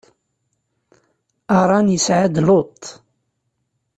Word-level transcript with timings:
Aṛan 1.59 1.87
isɛa-d 1.97 2.35
Luṭ. 2.47 2.81